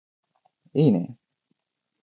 [0.73, 1.15] いーね